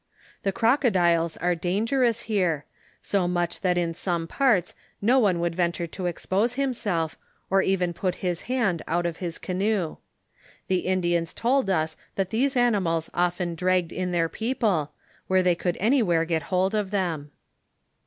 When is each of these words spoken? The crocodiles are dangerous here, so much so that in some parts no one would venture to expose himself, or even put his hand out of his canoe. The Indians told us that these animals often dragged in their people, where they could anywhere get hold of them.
The 0.41 0.51
crocodiles 0.51 1.37
are 1.37 1.53
dangerous 1.53 2.21
here, 2.21 2.65
so 3.03 3.27
much 3.27 3.57
so 3.59 3.59
that 3.61 3.77
in 3.77 3.93
some 3.93 4.25
parts 4.25 4.73
no 4.99 5.19
one 5.19 5.39
would 5.39 5.53
venture 5.53 5.85
to 5.85 6.07
expose 6.07 6.55
himself, 6.55 7.19
or 7.51 7.61
even 7.61 7.93
put 7.93 8.15
his 8.25 8.41
hand 8.49 8.81
out 8.87 9.05
of 9.05 9.17
his 9.17 9.37
canoe. 9.37 9.97
The 10.69 10.87
Indians 10.87 11.35
told 11.35 11.69
us 11.69 11.97
that 12.15 12.31
these 12.31 12.57
animals 12.57 13.11
often 13.13 13.53
dragged 13.53 13.91
in 13.91 14.11
their 14.11 14.27
people, 14.27 14.91
where 15.27 15.43
they 15.43 15.53
could 15.53 15.77
anywhere 15.79 16.25
get 16.25 16.41
hold 16.49 16.73
of 16.73 16.89
them. 16.89 17.29